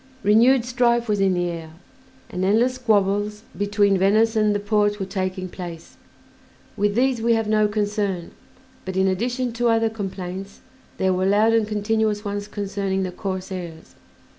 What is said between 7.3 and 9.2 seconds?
have no concern, but, in